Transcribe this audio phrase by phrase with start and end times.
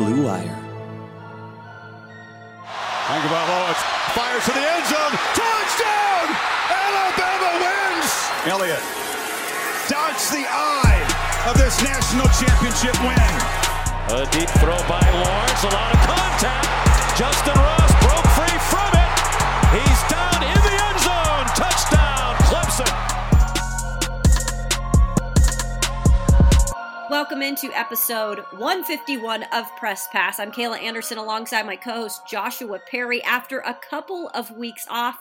[0.00, 0.56] Blue Wire.
[3.04, 3.74] Tagovailoa
[4.16, 5.14] fires to the end zone.
[5.36, 6.26] Touchdown!
[6.72, 8.08] Alabama wins!
[8.48, 8.80] Elliott
[9.92, 11.04] dodged the eye
[11.44, 13.32] of this national championship win.
[14.16, 15.64] A deep throw by Lawrence.
[15.68, 16.64] A lot of contact.
[17.20, 19.84] Justin Ross broke free from it.
[19.84, 20.29] He's down
[27.10, 30.38] Welcome into episode 151 of Press Pass.
[30.38, 35.18] I'm Kayla Anderson alongside my co host Joshua Perry after a couple of weeks off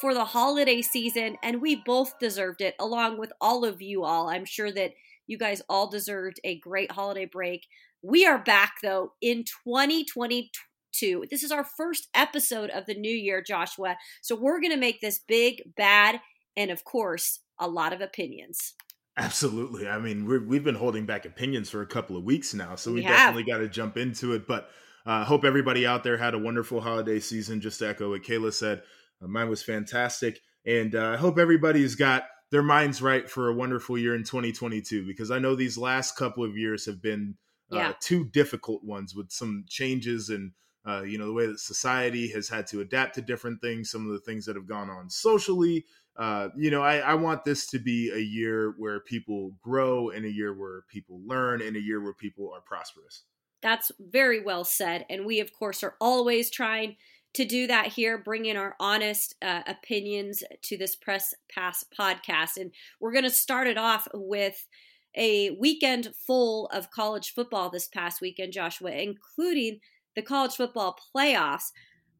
[0.00, 4.30] for the holiday season, and we both deserved it along with all of you all.
[4.30, 4.94] I'm sure that
[5.26, 7.66] you guys all deserved a great holiday break.
[8.00, 11.26] We are back though in 2022.
[11.30, 13.98] This is our first episode of the new year, Joshua.
[14.22, 16.18] So we're going to make this big, bad,
[16.56, 18.72] and of course, a lot of opinions.
[19.16, 19.88] Absolutely.
[19.88, 22.90] I mean, we have been holding back opinions for a couple of weeks now, so
[22.90, 24.46] we, we definitely got to jump into it.
[24.46, 24.68] But
[25.06, 27.62] I uh, hope everybody out there had a wonderful holiday season.
[27.62, 28.82] Just to echo what Kayla said,
[29.22, 33.54] uh, mine was fantastic, and uh, I hope everybody's got their minds right for a
[33.54, 37.36] wonderful year in 2022 because I know these last couple of years have been
[37.72, 37.92] uh, yeah.
[38.00, 40.52] two difficult ones with some changes and
[40.86, 44.06] uh, you know the way that society has had to adapt to different things, some
[44.06, 45.86] of the things that have gone on socially
[46.18, 50.24] uh, you know, I, I want this to be a year where people grow, and
[50.24, 53.22] a year where people learn, and a year where people are prosperous.
[53.62, 55.06] That's very well said.
[55.10, 56.96] And we, of course, are always trying
[57.34, 62.56] to do that here, bring in our honest uh, opinions to this Press Pass podcast.
[62.56, 64.66] And we're going to start it off with
[65.14, 69.80] a weekend full of college football this past weekend, Joshua, including
[70.14, 71.72] the college football playoffs.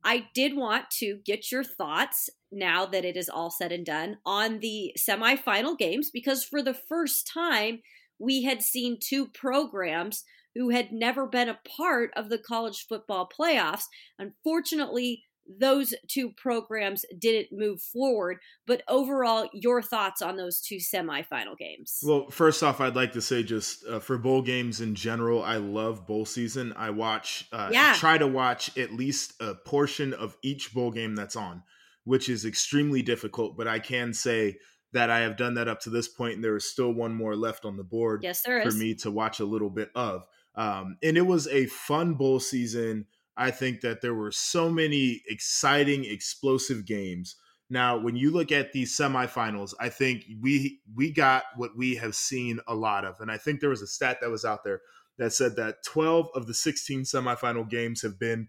[0.07, 4.19] I did want to get your thoughts now that it is all said and done
[4.25, 7.81] on the semifinal games because for the first time
[8.21, 10.23] we had seen two programs
[10.55, 13.83] who had never been a part of the college football playoffs.
[14.17, 18.39] Unfortunately, those two programs didn't move forward.
[18.67, 22.01] But overall, your thoughts on those two semifinal games?
[22.02, 25.56] Well, first off, I'd like to say just uh, for bowl games in general, I
[25.56, 26.73] love bowl season.
[26.77, 27.95] I watch, uh, yeah.
[27.96, 31.62] try to watch at least a portion of each bowl game that's on,
[32.05, 33.56] which is extremely difficult.
[33.56, 34.58] But I can say
[34.92, 37.36] that I have done that up to this point, and there is still one more
[37.36, 38.23] left on the board.
[38.23, 38.73] Yes, there is.
[38.73, 40.27] for me to watch a little bit of.
[40.55, 43.06] Um, and it was a fun bowl season
[43.36, 47.36] I think that there were so many exciting, explosive games.
[47.69, 52.14] Now, when you look at these semifinals, I think we we got what we have
[52.14, 54.80] seen a lot of, and I think there was a stat that was out there
[55.19, 58.48] that said that 12 of the 16 semifinal games have been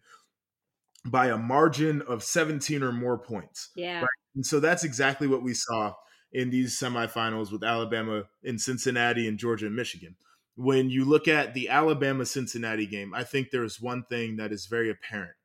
[1.05, 3.69] by a margin of 17 or more points.
[3.75, 4.01] Yeah.
[4.01, 4.09] Right?
[4.35, 5.93] And so that's exactly what we saw
[6.31, 10.17] in these semifinals with Alabama and Cincinnati and Georgia and Michigan
[10.57, 14.65] when you look at the Alabama Cincinnati game, I think there's one thing that is
[14.65, 15.35] very apparent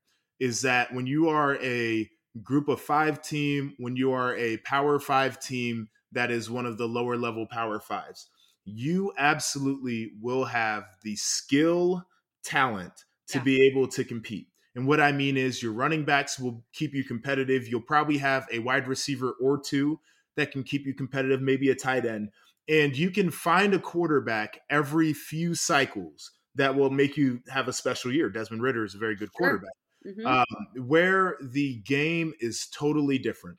[0.40, 2.10] is that when you are a
[2.42, 6.78] group of five team, when you are a power five team that is one of
[6.78, 8.30] the lower level power fives,
[8.64, 12.02] you absolutely will have the skill,
[12.42, 13.44] talent to yeah.
[13.44, 14.48] be able to compete.
[14.74, 17.68] And what I mean is, your running backs will keep you competitive.
[17.68, 20.00] You'll probably have a wide receiver or two
[20.36, 22.30] that can keep you competitive, maybe a tight end
[22.68, 27.72] and you can find a quarterback every few cycles that will make you have a
[27.72, 28.28] special year.
[28.28, 29.70] Desmond Ridder is a very good quarterback.
[30.02, 30.12] Sure.
[30.12, 30.26] Mm-hmm.
[30.26, 33.58] Um, where the game is totally different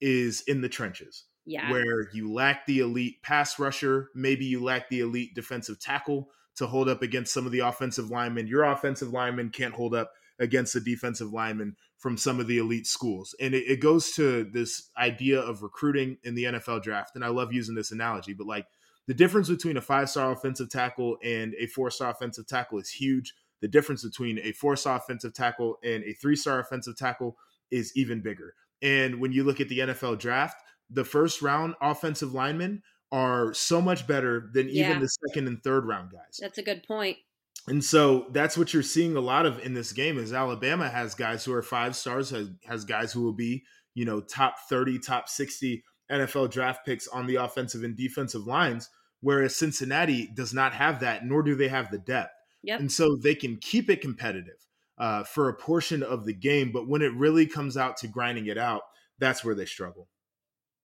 [0.00, 1.24] is in the trenches.
[1.46, 1.70] Yeah.
[1.70, 6.66] Where you lack the elite pass rusher, maybe you lack the elite defensive tackle to
[6.66, 8.46] hold up against some of the offensive linemen.
[8.46, 12.86] Your offensive linemen can't hold up against the defensive linemen from some of the elite
[12.86, 13.34] schools.
[13.40, 17.14] And it, it, goes to this idea of recruiting in the NFL draft.
[17.14, 18.66] And I love using this analogy, but like
[19.06, 22.90] the difference between a five star offensive tackle and a four star offensive tackle is
[22.90, 23.34] huge.
[23.60, 27.36] The difference between a four star offensive tackle and a three star offensive tackle
[27.70, 28.54] is even bigger.
[28.82, 30.56] And when you look at the NFL draft,
[30.90, 34.98] the first round offensive linemen are so much better than even yeah.
[34.98, 36.38] the second and third round guys.
[36.40, 37.18] That's a good point.
[37.66, 41.14] And so that's what you're seeing a lot of in this game is Alabama has
[41.14, 43.64] guys who are five stars, has, has guys who will be,
[43.94, 48.90] you know, top 30, top 60 NFL draft picks on the offensive and defensive lines,
[49.20, 52.32] whereas Cincinnati does not have that, nor do they have the depth.
[52.62, 52.80] Yep.
[52.80, 54.66] And so they can keep it competitive
[54.98, 58.46] uh, for a portion of the game, but when it really comes out to grinding
[58.46, 58.82] it out,
[59.18, 60.08] that's where they struggle.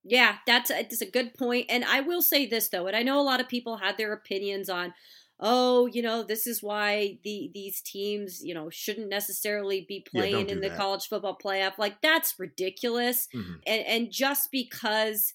[0.03, 1.67] Yeah, that's a, that's a good point.
[1.69, 4.13] And I will say this though, and I know a lot of people had their
[4.13, 4.95] opinions on
[5.41, 10.49] oh, you know, this is why the these teams, you know, shouldn't necessarily be playing
[10.49, 10.79] yeah, in the that.
[10.79, 11.79] college football playoff.
[11.79, 13.27] Like that's ridiculous.
[13.35, 13.55] Mm-hmm.
[13.67, 15.33] And and just because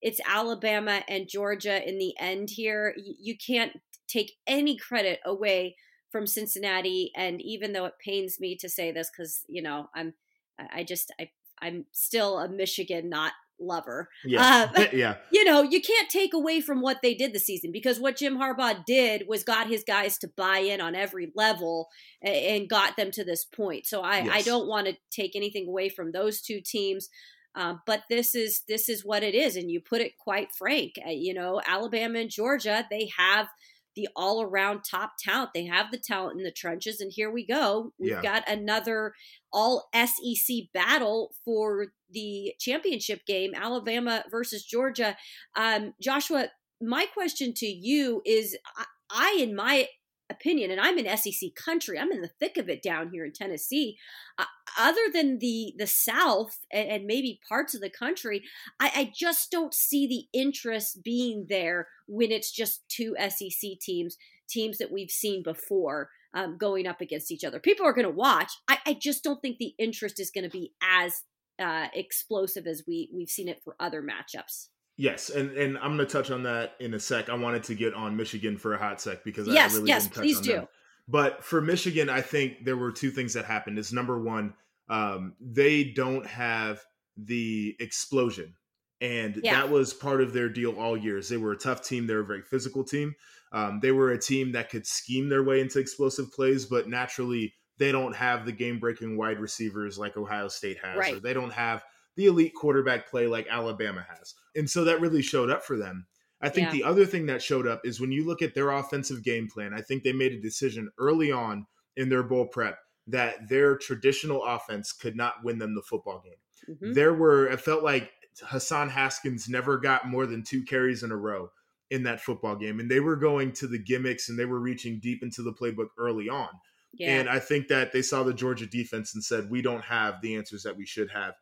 [0.00, 5.76] it's Alabama and Georgia in the end here, you, you can't take any credit away
[6.10, 7.12] from Cincinnati.
[7.16, 10.14] And even though it pains me to say this, because you know I'm,
[10.58, 13.32] I just I I'm still a Michigan not
[13.62, 14.08] lover.
[14.24, 15.16] Yeah, uh, yeah.
[15.32, 18.38] You know, you can't take away from what they did this season because what Jim
[18.38, 21.88] Harbaugh did was got his guys to buy in on every level
[22.22, 23.86] and got them to this point.
[23.86, 24.30] So I, yes.
[24.32, 27.08] I don't want to take anything away from those two teams.
[27.54, 30.92] Um, but this is this is what it is, and you put it quite frank.
[31.04, 33.48] Uh, you know, Alabama and Georgia, they have
[33.94, 35.50] the all around top talent.
[35.54, 37.00] They have the talent in the trenches.
[37.00, 37.92] And here we go.
[37.98, 38.22] We've yeah.
[38.22, 39.14] got another
[39.52, 45.16] all SEC battle for the championship game Alabama versus Georgia.
[45.56, 46.48] Um, Joshua,
[46.80, 49.88] my question to you is I, I, in my
[50.30, 51.98] opinion, and I'm in SEC country.
[51.98, 53.98] I'm in the thick of it down here in Tennessee.
[54.38, 54.44] Uh,
[54.78, 58.42] other than the the South and, and maybe parts of the country,
[58.80, 64.16] I, I, just don't see the interest being there when it's just two SEC teams,
[64.48, 66.10] teams that we've seen before.
[66.34, 68.52] Um, going up against each other, people are going to watch.
[68.66, 71.24] I, I just don't think the interest is going to be as
[71.58, 74.68] uh, explosive as we we've seen it for other matchups.
[75.02, 77.28] Yes, and and I'm going to touch on that in a sec.
[77.28, 80.04] I wanted to get on Michigan for a hot sec because yes, I really yes,
[80.04, 80.52] didn't touch please on do.
[80.52, 80.68] Them.
[81.08, 83.80] But for Michigan, I think there were two things that happened.
[83.80, 84.54] Is number one,
[84.88, 86.82] um, they don't have
[87.16, 88.54] the explosion,
[89.00, 89.54] and yeah.
[89.54, 91.28] that was part of their deal all years.
[91.28, 92.06] They were a tough team.
[92.06, 93.16] They were a very physical team.
[93.50, 97.54] Um, they were a team that could scheme their way into explosive plays, but naturally
[97.78, 101.14] they don't have the game breaking wide receivers like Ohio State has, right.
[101.14, 101.82] or they don't have
[102.16, 104.34] the elite quarterback play like Alabama has.
[104.54, 106.06] And so that really showed up for them.
[106.40, 106.72] I think yeah.
[106.72, 109.72] the other thing that showed up is when you look at their offensive game plan,
[109.72, 111.66] I think they made a decision early on
[111.96, 116.76] in their bowl prep that their traditional offense could not win them the football game.
[116.76, 116.94] Mm-hmm.
[116.94, 118.10] There were, it felt like
[118.42, 121.50] Hassan Haskins never got more than two carries in a row
[121.90, 122.80] in that football game.
[122.80, 125.88] And they were going to the gimmicks and they were reaching deep into the playbook
[125.98, 126.48] early on.
[126.94, 127.18] Yeah.
[127.18, 130.36] And I think that they saw the Georgia defense and said, we don't have the
[130.36, 131.34] answers that we should have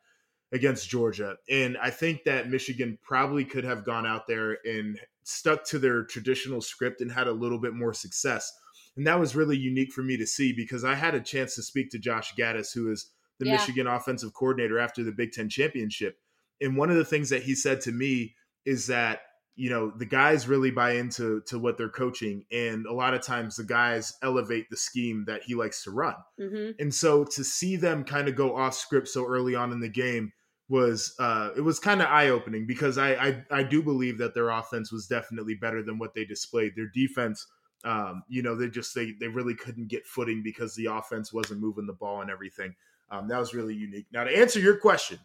[0.53, 1.37] against Georgia.
[1.49, 6.03] And I think that Michigan probably could have gone out there and stuck to their
[6.03, 8.51] traditional script and had a little bit more success.
[8.97, 11.63] And that was really unique for me to see because I had a chance to
[11.63, 13.53] speak to Josh Gattis, who is the yeah.
[13.53, 16.17] Michigan offensive coordinator after the Big Ten championship.
[16.59, 19.21] And one of the things that he said to me is that
[19.55, 23.21] you know the guys really buy into to what they're coaching and a lot of
[23.21, 26.71] times the guys elevate the scheme that he likes to run mm-hmm.
[26.79, 29.89] and so to see them kind of go off script so early on in the
[29.89, 30.31] game
[30.71, 34.33] was uh, it was kind of eye opening because I, I, I do believe that
[34.33, 36.77] their offense was definitely better than what they displayed.
[36.77, 37.45] Their defense,
[37.83, 41.59] um, you know, they just they they really couldn't get footing because the offense wasn't
[41.59, 42.73] moving the ball and everything.
[43.11, 44.05] Um, that was really unique.
[44.13, 45.19] Now to answer your question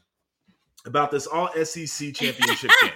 [0.85, 2.91] about this All SEC championship game.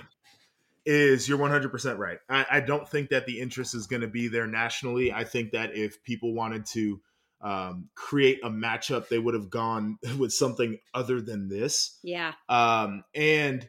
[0.86, 2.18] Is you're 100% right.
[2.30, 5.12] I, I don't think that the interest is going to be there nationally.
[5.12, 6.98] I think that if people wanted to
[7.40, 11.98] um, create a matchup, they would have gone with something other than this.
[12.02, 12.32] Yeah.
[12.48, 13.68] Um, and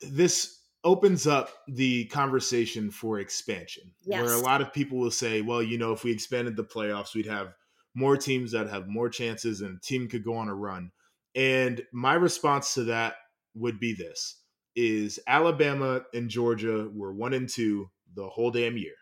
[0.00, 4.22] this opens up the conversation for expansion, yes.
[4.22, 7.14] where a lot of people will say, well, you know, if we expanded the playoffs,
[7.14, 7.54] we'd have
[7.94, 10.90] more teams that have more chances and a team could go on a run.
[11.34, 13.16] And my response to that
[13.54, 14.36] would be this
[14.74, 18.94] is Alabama and Georgia were one and two the whole damn year.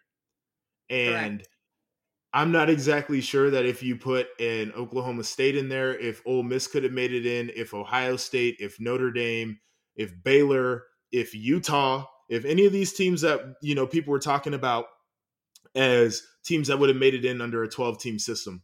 [0.91, 1.49] And Correct
[2.33, 6.43] I'm not exactly sure that if you put an Oklahoma State in there, if Ole
[6.43, 9.59] Miss could have made it in, if Ohio State, if Notre Dame,
[9.97, 14.53] if Baylor, if Utah, if any of these teams that you know people were talking
[14.53, 14.87] about
[15.75, 18.63] as teams that would have made it in under a 12 team system,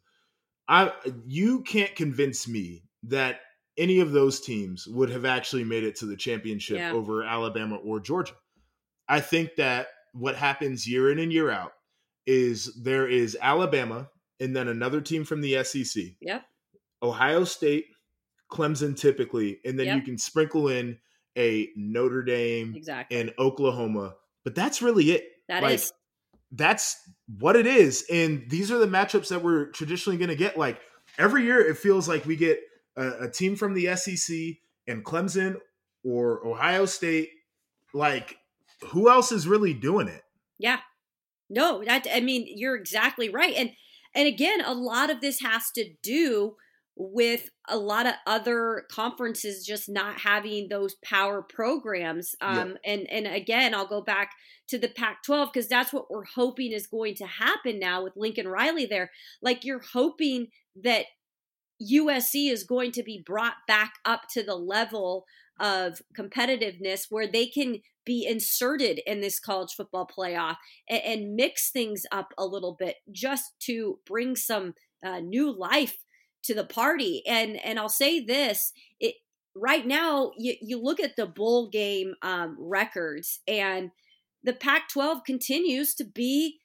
[0.68, 0.92] I
[1.26, 3.40] you can't convince me that
[3.78, 6.92] any of those teams would have actually made it to the championship yeah.
[6.92, 8.34] over Alabama or Georgia.
[9.08, 11.72] I think that what happens year in and year out
[12.26, 14.08] is there is Alabama
[14.40, 16.04] and then another team from the SEC.
[16.20, 16.42] Yep.
[17.02, 17.86] Ohio State,
[18.50, 19.96] Clemson typically, and then yep.
[19.96, 20.98] you can sprinkle in
[21.36, 23.18] a Notre Dame exactly.
[23.18, 24.14] and Oklahoma.
[24.44, 25.24] But that's really it.
[25.48, 25.92] That like, is.
[26.52, 26.96] That's
[27.38, 28.04] what it is.
[28.12, 30.56] And these are the matchups that we're traditionally going to get.
[30.56, 30.80] Like
[31.18, 32.60] every year, it feels like we get
[32.96, 34.36] a, a team from the SEC
[34.86, 35.56] and Clemson
[36.04, 37.30] or Ohio State.
[37.92, 38.36] Like,
[38.88, 40.22] who else is really doing it?
[40.58, 40.78] Yeah,
[41.48, 43.54] no, that I mean you're exactly right.
[43.56, 43.70] And
[44.14, 46.56] and again, a lot of this has to do
[46.96, 52.34] with a lot of other conferences just not having those power programs.
[52.40, 52.92] Um, yeah.
[52.92, 54.30] and and again, I'll go back
[54.68, 58.48] to the Pac-12 because that's what we're hoping is going to happen now with Lincoln
[58.48, 59.10] Riley there.
[59.42, 60.48] Like you're hoping
[60.82, 61.06] that
[61.82, 65.24] USC is going to be brought back up to the level
[65.60, 70.56] of competitiveness where they can be inserted in this college football playoff
[70.88, 75.98] and, and mix things up a little bit just to bring some uh, new life
[76.44, 77.22] to the party.
[77.26, 79.14] And and I'll say this: it
[79.54, 83.90] right now you, you look at the bowl game um, records, and
[84.42, 86.58] the Pac-12 continues to be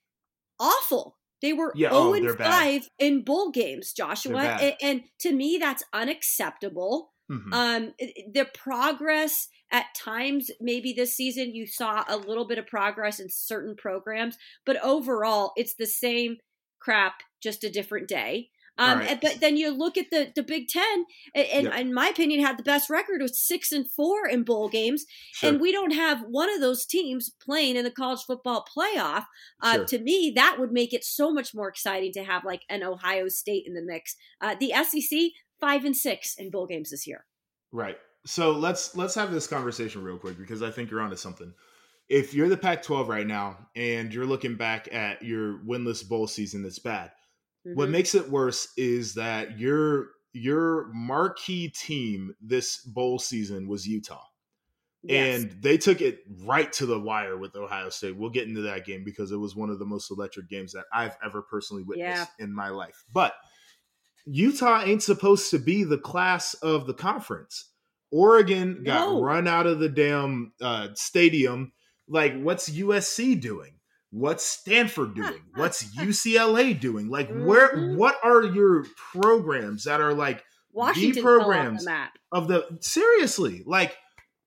[0.59, 1.17] awful.
[1.41, 2.83] They were Yeah, 0 oh, and they're bad.
[2.83, 4.41] 5 in bowl games, Joshua.
[4.41, 7.11] And, and to me, that's unacceptable.
[7.29, 7.53] Mhm.
[7.53, 7.93] Um,
[8.33, 13.29] the progress at times, maybe this season, you saw a little bit of progress in
[13.29, 16.37] certain programs, but overall, it's the same
[16.79, 18.49] crap, just a different day.
[18.79, 19.09] Um, right.
[19.11, 21.05] and- but then you look at the the Big Ten,
[21.35, 21.79] and, Yep.
[21.81, 25.49] in my opinion, had the best record with six and four in bowl games, Sure.
[25.49, 29.25] and we don't have one of those teams playing in the college football playoff.
[29.61, 29.85] Uh, Sure.
[29.85, 33.27] To me, that would make it so much more exciting to have like an Ohio
[33.27, 34.15] State in the mix.
[34.39, 37.25] Uh, the SEC five and six in bowl games this year.
[37.71, 37.97] Right.
[38.25, 41.53] So let's let's have this conversation real quick because I think you're onto something.
[42.09, 46.63] If you're the Pac-12 right now and you're looking back at your winless bowl season
[46.63, 47.11] that's bad,
[47.63, 47.91] what Mhm.
[47.91, 54.23] makes it worse is that your your marquee team this bowl season was Utah.
[55.01, 55.43] Yes.
[55.43, 58.17] And they took it right to the wire with Ohio State.
[58.17, 60.85] We'll get into that game because it was one of the most electric games that
[60.93, 63.05] I've ever personally witnessed in my life.
[63.13, 63.33] But
[64.31, 67.65] Utah ain't supposed to be the class of the conference.
[68.11, 69.21] Oregon got No.
[69.21, 71.71] run out of the damn uh, stadium.
[72.07, 73.73] Like, what's USC doing?
[74.11, 75.41] What's Stanford doing?
[75.55, 77.09] What's UCLA doing?
[77.09, 77.75] Like, where?
[77.75, 77.97] Mhm.
[77.97, 83.95] What are your programs that are like Washington off programs the of the seriously like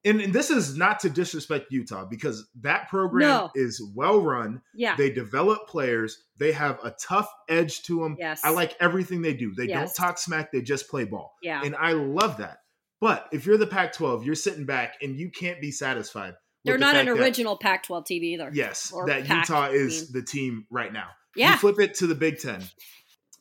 [0.05, 3.51] and, and this is not to disrespect utah because that program No.
[3.55, 4.97] is well run Yeah.
[4.97, 8.41] they develop players they have a tough edge to them yes.
[8.45, 9.95] i like everything they do they Yes.
[9.97, 11.63] don't talk smack they just play ball Yeah.
[11.65, 12.59] and i love that
[13.01, 16.75] but if you're the pac 12 you're sitting back and you can't be satisfied They're
[16.75, 18.51] the not an original Pac-12 TV either.
[18.53, 20.21] yes that Pac, utah I is mean.
[20.21, 21.53] the team right now Yeah.
[21.53, 22.63] you flip it to the Big Ten,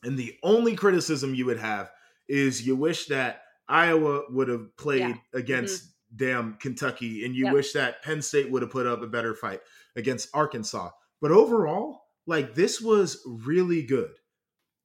[0.02, 1.90] and the only criticism you would have
[2.28, 5.08] is you wish that Iowa would have played Yeah.
[5.10, 5.38] Mm-hmm.
[5.38, 7.54] against damn Kentucky, and you Yep.
[7.54, 9.60] wish that Penn State would have put up a better fight
[9.96, 10.90] against Arkansas.
[11.20, 14.12] But overall, like this was really good.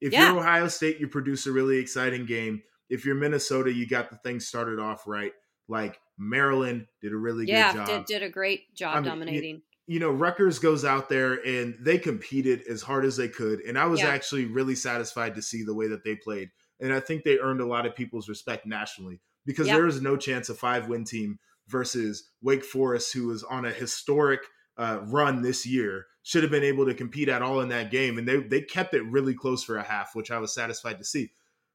[0.02, 0.30] If Yeah.
[0.32, 2.64] you're Ohio State, you produce a really exciting game.
[2.90, 5.34] If you're Minnesota, you got the thing started off right.
[5.68, 9.10] Like Maryland did a really yeah, good job did, did a great job I mean,
[9.10, 9.62] dominating.
[9.88, 13.60] you know, Rutgers goes out there and they competed as hard as they could.
[13.62, 14.10] And I was Yeah.
[14.10, 16.52] actually really satisfied to see the way that they played.
[16.80, 19.78] And I think they earned a lot of people's respect nationally because Yeah.
[19.78, 23.72] there is no chance a five win team versus Wake Forest, who was on a
[23.72, 24.42] historic
[24.78, 28.20] uh, run this year, should have been able to compete at all in that game.
[28.20, 31.04] And they, they kept it really close for a half, which I was satisfied to
[31.04, 31.32] see.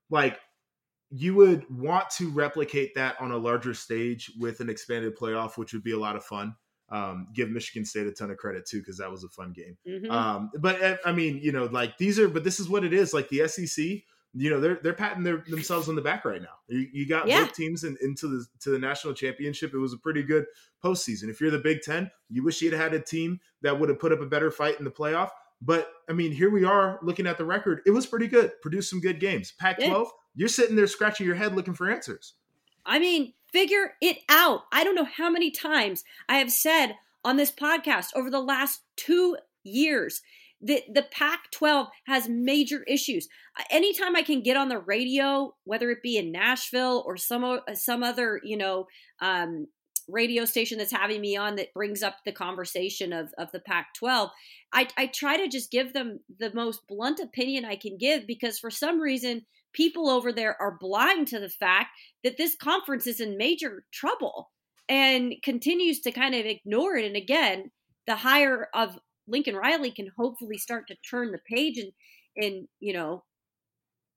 [0.09, 0.39] Like,
[1.11, 5.73] you would want to replicate that on a larger stage with an expanded playoff, which
[5.73, 6.55] would be a lot of fun.
[6.91, 9.77] Um, give Michigan State a ton of credit too because that was a fun game.
[9.87, 10.11] Mhm.
[10.11, 12.93] Um, but uh, I mean, you know, like these are, but this is what it
[12.93, 13.13] is.
[13.15, 16.55] Like the SEC, you know, they're they're patting their, themselves on the back right now.
[16.69, 17.45] You, you got Yeah.
[17.45, 19.75] both teams in, into the to the national championship.
[19.75, 20.47] It was a pretty good
[20.83, 21.29] postseason.
[21.29, 24.13] If you're the Big Ten, you wish you'd had a team that would have put
[24.13, 25.31] up a better fight in the playoff.
[25.61, 27.83] But I mean, here we are looking at the record.
[27.87, 28.53] It was pretty good.
[28.63, 29.53] Produced some good games.
[29.53, 32.35] Pac-12, you're sitting there scratching your head looking for answers.
[32.85, 34.63] I mean, figure it out.
[34.73, 38.81] I don't know how many times I have said on this podcast over the last
[38.97, 40.23] two years
[40.63, 43.29] that the Pac 12 has major issues.
[43.71, 48.03] Anytime I can get on the radio, whether it be in Nashville or some, some
[48.03, 48.87] other, you know,
[49.21, 49.67] um,
[50.09, 53.95] radio station that's having me on that brings up the conversation of, of the Pac
[53.95, 54.31] 12,
[54.73, 58.59] I, I try to just give them the most blunt opinion I can give because
[58.59, 59.43] for some reason,
[59.73, 61.89] people over there are blind to the fact
[62.25, 64.51] that this conference is in major trouble
[64.89, 67.05] and continues to kind of ignore it.
[67.07, 67.71] And again,
[68.07, 68.99] the hire of
[69.29, 71.93] Lincoln Riley can hopefully start to turn the page and,
[72.37, 73.25] in you know,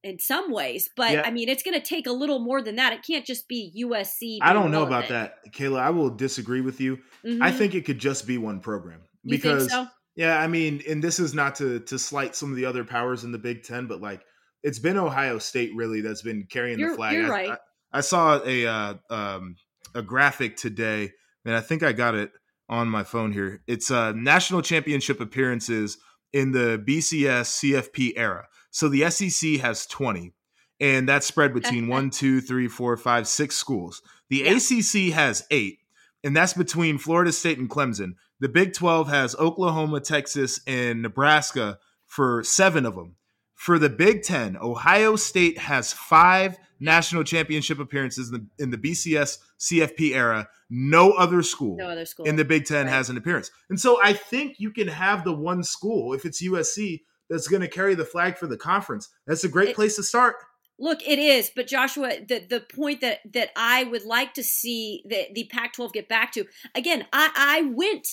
[0.03, 0.89] in some ways.
[0.95, 1.21] But Yeah.
[1.25, 2.93] I mean, it's going to take a little more than that.
[2.93, 4.38] It can't just be USC.
[4.41, 5.79] I don't know about that, Kayla.
[5.79, 7.00] I will disagree with you.
[7.24, 7.57] I Mhm.
[7.57, 9.88] think it could just be one program because think so?
[10.15, 13.24] yeah, I mean, and this is not to to slight some of the other powers
[13.24, 14.21] in the Big Ten, but like
[14.63, 17.13] it's been Ohio State really that's been carrying You're- the flag.
[17.13, 17.50] you're I, right.
[17.51, 17.57] I,
[18.00, 19.55] I saw a uh, um,
[19.95, 21.12] a graphic today,
[21.45, 22.31] and I think I got it
[22.69, 23.62] on my phone here.
[23.67, 25.98] It's uh, national championship appearances
[26.34, 28.48] in the BCS CFP era.
[28.72, 30.34] So the SEC has twenty,
[30.79, 34.01] and that's spread between one, two, three, four, five, six schools.
[34.29, 34.55] The Yeah.
[34.57, 35.79] ACC has eight,
[36.24, 38.13] and that's between Florida State and Clemson.
[38.39, 43.15] The Big 12 has Oklahoma, Texas, and Nebraska for seven of them.
[43.55, 48.77] For the Big Ten, Ohio State has five national championship appearances in the, in the
[48.77, 50.47] BCS CFP era.
[50.69, 52.25] No other school, No other school.
[52.25, 52.93] in the Big Ten Right.
[52.93, 53.50] has an appearance.
[53.69, 57.62] And so I think you can have the one school, if it's USC, that's going
[57.62, 59.09] to carry the flag for the conference.
[59.25, 60.35] That's a great It- place to start.
[60.77, 65.03] Look, it is, but Joshua, the the point that that I would like to see
[65.07, 66.45] the the Pac-12 get back to
[66.75, 67.07] again.
[67.13, 68.05] I I went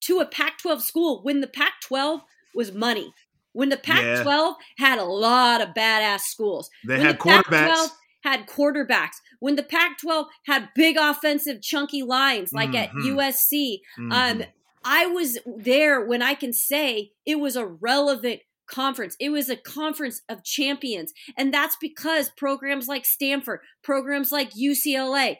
[0.00, 2.22] to a Pac-12 school when the Pac-12
[2.56, 3.14] was money.
[3.52, 6.70] When the Pac-12 had a lot of badass schools.
[6.86, 7.68] They when had the quarterbacks.
[7.68, 7.90] Pac-12
[8.24, 9.16] had quarterbacks.
[9.40, 13.04] When the Pac-12 had big offensive chunky lines like at Mhm.
[13.16, 13.82] USC.
[13.98, 14.48] Um, Mhm.
[14.84, 19.16] I was there when I can say it was a relevant conference.
[19.20, 21.12] It was a conference of champions.
[21.36, 25.38] And that's because programs like Stanford, programs like UCLA,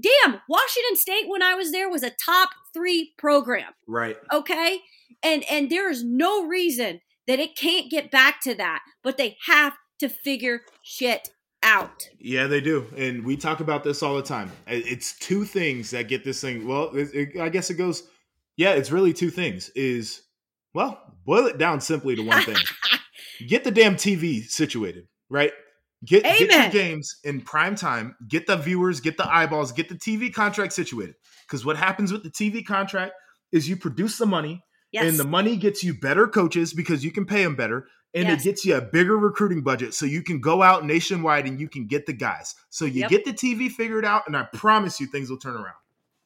[0.00, 4.16] damn, Washington State when I was there was a top 3 program, right.
[4.32, 4.80] okay?
[5.22, 9.36] And and there is no reason that it can't get back to that, but they
[9.46, 11.30] have to figure shit
[11.62, 12.08] out.
[12.18, 14.50] Yeah, they do, and we talk about this all the time.
[14.66, 16.66] It's two things that get this thing.
[16.66, 18.02] Well, it, it- I guess it goes.
[18.56, 19.70] Yeah, it's really two things.
[19.74, 20.22] Is
[20.74, 22.56] well, boil it down simply to one thing:
[23.48, 25.52] get the damn TV situated, right?
[26.04, 28.14] Get get your games in prime time.
[28.28, 31.14] Get the viewers, get the eyeballs, get the TV contract situated.
[31.46, 33.12] Because what happens with the TV contract
[33.52, 34.62] is you produce the money,
[34.94, 35.10] Yes.
[35.10, 38.40] and the money gets you better coaches because you can pay them better and Yes.
[38.40, 41.68] it gets you a bigger recruiting budget so you can go out nationwide and you
[41.68, 43.10] can get the guys so you Yep.
[43.10, 45.74] get the tv figured out and i promise you things will turn around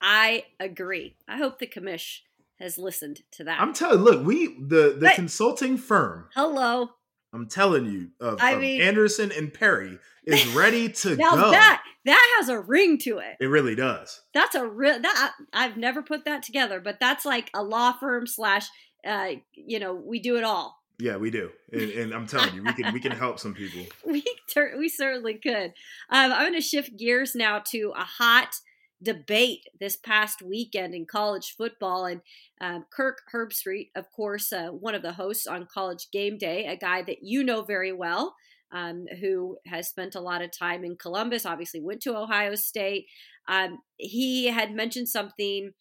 [0.01, 1.17] I agree.
[1.27, 2.21] I hope the commish
[2.61, 3.61] has listened to that.
[3.61, 5.15] i'm telling look we the the Hey.
[5.17, 6.91] consulting firm Hello.
[7.33, 11.51] i'm telling you of, I of mean- anderson and perry is ready to Now go
[11.53, 13.37] that that has a ring to it.
[13.41, 17.51] it really does That's a real that I've never put that together, but that's like
[17.55, 18.67] a law firm slash.
[19.07, 20.69] Uh, you know, we do it all.
[20.99, 23.83] yeah we do and, and i'm telling you we can we can help some people
[24.15, 25.71] We cer- we certainly could.
[26.17, 28.53] Um, I'm going to shift gears now to a hot
[29.01, 32.21] debate this past weekend in college football, and
[32.61, 36.77] um, Kirk Herbstreit, of course, uh, one of the hosts on College Game Day, a
[36.77, 38.35] guy that you know very well.
[38.71, 43.07] Um, who has spent a lot of time in Columbus, obviously went to Ohio State.
[43.49, 45.73] Um, he had mentioned something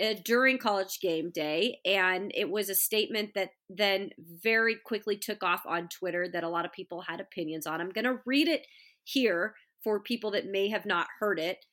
[0.00, 5.42] uh, during college game day, and it was a statement that then very quickly took
[5.42, 7.80] off on Twitter that a lot of people had opinions on.
[7.80, 8.66] I'm going to read it
[9.02, 11.64] here for people that may have not heard it.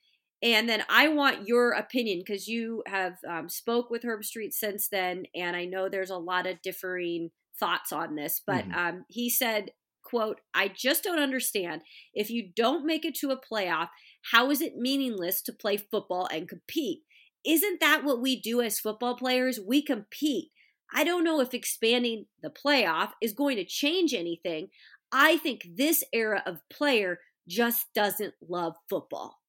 [0.41, 5.25] And then I want your opinion because you have um, spoke with Herbstreit since then,
[5.35, 8.41] and I know there's a lot of differing thoughts on this.
[8.45, 8.75] But Mhm.
[8.75, 9.71] um, he said,
[10.05, 11.81] "quote I just don't understand
[12.13, 13.89] if you don't make it to a playoff,
[14.31, 16.99] how is it meaningless to play football and compete?
[17.45, 19.59] Isn't that what we do as football players?
[19.59, 20.51] We compete.
[20.93, 24.69] I don't know if expanding the playoff is going to change anything.
[25.11, 29.39] I think this era of player just doesn't love football.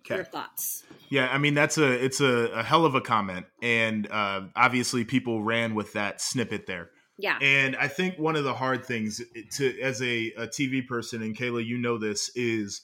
[0.00, 0.84] okay Your thoughts?
[1.08, 5.04] Yeah, I mean that's a it's a, a hell of a comment, and uh, obviously
[5.04, 6.90] people ran with that snippet there.
[7.18, 7.38] Yeah.
[7.40, 9.20] And I think one of the hard things
[9.52, 12.82] to as a, a TV person, and Kayla, you know this, is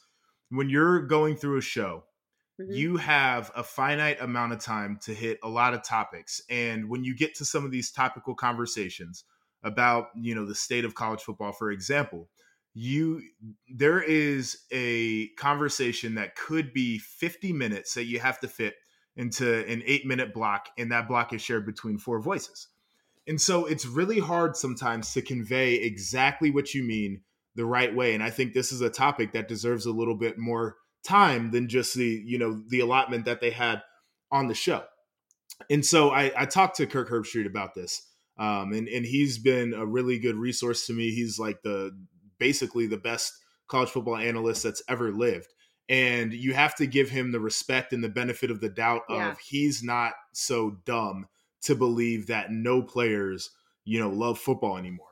[0.51, 2.05] when you're going through a show,
[2.61, 2.77] Mhm.
[2.77, 6.43] you have a finite amount of time to hit a lot of topics.
[6.51, 9.25] And when you get to some of these topical conversations
[9.63, 12.29] about, you know, the state of college football, for example,
[12.75, 13.23] you
[13.69, 18.75] there is a conversation that could be 50 minutes that you have to fit
[19.17, 22.69] into an eight minute block, and that block is shared between four voices.
[23.31, 27.23] And so it's really hard sometimes to convey exactly what you mean
[27.55, 28.13] the right way.
[28.13, 31.69] And I think this is a topic that deserves a little bit more time than
[31.69, 33.83] just the, you know, the allotment that they had
[34.33, 34.83] on the show.
[35.71, 38.03] And so I, I talked to Kirk Herbstreit about this.
[38.37, 41.13] Um, and, and he's been a really good resource to me.
[41.13, 41.97] He's like the
[42.41, 43.33] basically the best
[43.69, 45.47] college football analyst that's ever lived.
[45.89, 49.39] And you have to give him the respect and the benefit of the doubt of
[49.39, 51.29] he's not so dumb
[51.63, 53.51] to believe that no players,
[53.85, 55.07] you know, love football anymore.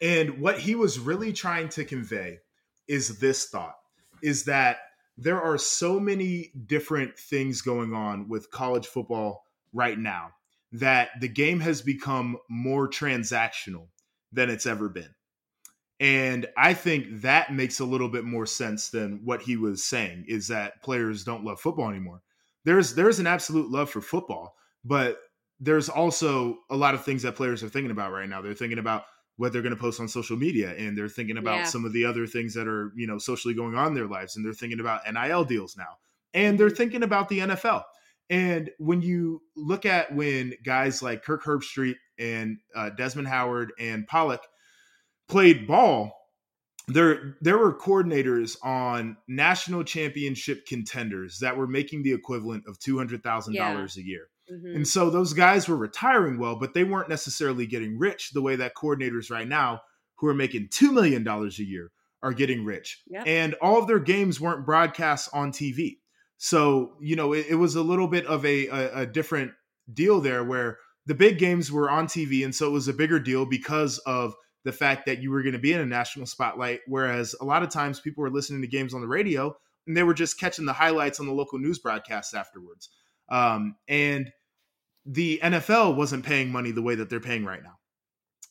[0.00, 2.38] And what he was really trying to convey
[2.86, 3.76] is this thought
[4.22, 4.78] is that
[5.16, 10.30] there are so many different things going on with college football right now
[10.72, 13.88] that the game has become more transactional
[14.32, 15.14] than it's ever been.
[16.00, 20.26] And I think that makes a little bit more sense than what he was saying
[20.28, 22.22] is that players don't love football anymore.
[22.64, 25.18] There's there's an absolute love for football, but
[25.60, 28.40] there's also a lot of things that players are thinking about right now.
[28.42, 29.04] They're thinking about
[29.36, 31.64] what they're going to post on social media and they're thinking about Yeah.
[31.64, 34.36] some of the other things that are, you know, socially going on in their lives
[34.36, 35.98] and they're thinking about NIL deals now.
[36.34, 37.84] And they're thinking about the NFL.
[38.30, 44.06] And when you look at when guys like Kirk Herbstreit and uh, Desmond Howard and
[44.06, 44.42] Pollack
[45.28, 46.12] played ball,
[46.88, 52.96] there there were coordinators on national championship contenders that were making the equivalent of two
[52.98, 53.72] hundred thousand Yeah.
[53.72, 54.28] dollars a year.
[54.50, 54.76] Mhm.
[54.76, 58.56] And so those guys were retiring well, but they weren't necessarily getting rich the way
[58.56, 59.82] that coordinators right now,
[60.16, 61.90] who are making $2 million a year,
[62.22, 63.02] are getting rich.
[63.08, 63.24] Yep.
[63.26, 65.98] And all of their games weren't broadcast on TV.
[66.36, 69.52] So, you know, it, it was a little bit of a, a, a different
[69.92, 72.44] deal there where the big games were on TV.
[72.44, 74.34] And so it was a bigger deal because of
[74.64, 76.80] the fact that you were going to be in a national spotlight.
[76.86, 79.56] Whereas a lot of times people were listening to games on the radio
[79.86, 82.90] and they were just catching the highlights on the local news broadcasts afterwards.
[83.30, 84.30] Um, and
[85.10, 87.78] the NFL wasn't paying money the way that they're paying right now.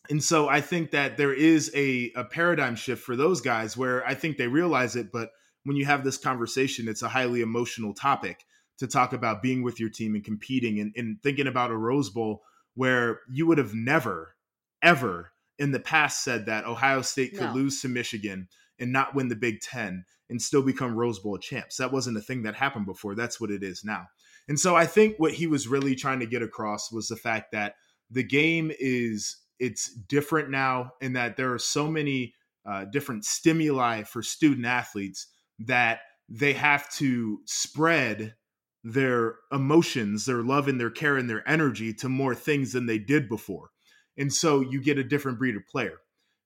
[0.10, 4.06] And so I think that there is a, a paradigm shift for those guys where
[4.06, 5.30] I think they realize it, but
[5.66, 8.44] when you have this conversation, it's a highly emotional topic
[8.80, 12.10] to talk about being with your team and competing and, and thinking about a Rose
[12.10, 12.42] Bowl
[12.74, 14.36] where you would have never,
[14.82, 17.54] ever in the past said that Ohio State could No.
[17.54, 18.48] lose to Michigan
[18.80, 21.78] and not win the Big Ten and still become Rose Bowl champs.
[21.78, 23.16] That wasn't a thing that happened before.
[23.16, 24.08] That's what it is now.
[24.48, 27.52] And so I think what he was really trying to get across was the fact
[27.52, 27.76] that
[28.10, 32.34] the game is it's different now in that there are so many
[32.66, 35.28] uh, different stimuli for student athletes
[35.60, 38.36] that they have to spread
[38.84, 43.00] their emotions, their love and their care and their energy to more things than they
[43.00, 43.72] did before.
[44.18, 46.00] And so you get a different breed of player.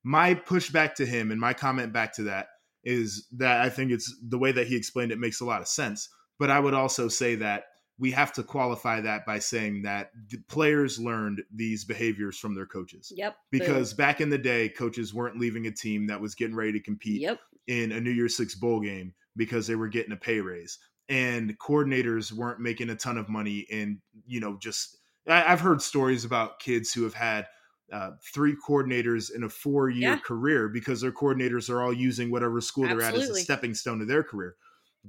[0.03, 2.47] My pushback to him and my comment back to that
[2.83, 5.67] is that I think it's the way that he explained it makes a lot of
[5.67, 6.09] sense.
[6.39, 7.65] But I would also say that
[8.01, 12.65] we have to qualify that by saying that the players learned these behaviors from their
[12.65, 13.13] coaches.
[13.15, 13.35] Yep.
[13.51, 16.79] Because back in the day, coaches weren't leaving a team that was getting ready to
[16.79, 17.39] compete Yep.
[17.67, 21.55] in a New Year's Six bowl game because they were getting a pay raise, and
[21.59, 23.67] coordinators weren't making a ton of money.
[23.71, 27.45] And you know, just I, I've heard stories about kids who have had
[27.93, 30.17] uh, three coordinators in a four-year Yeah.
[30.17, 33.99] career because their coordinators are all using whatever school they're at as a stepping stone
[33.99, 34.55] to their career.